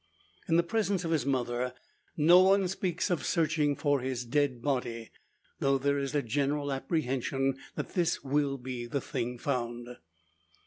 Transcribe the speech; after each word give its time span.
In 0.49 0.55
the 0.55 0.63
presence 0.63 1.05
of 1.05 1.11
his 1.11 1.27
mother 1.27 1.75
no 2.17 2.41
one 2.41 2.67
speaks 2.67 3.11
of 3.11 3.23
searching 3.23 3.75
for 3.75 3.99
his 3.99 4.25
dead 4.25 4.59
body; 4.59 5.11
though 5.59 5.77
there 5.77 5.99
is 5.99 6.15
a 6.15 6.23
general 6.23 6.71
apprehension, 6.71 7.59
that 7.75 7.89
this 7.93 8.23
will 8.23 8.57
be 8.57 8.87
the 8.87 8.99
thing 9.01 9.37
found. 9.37 9.97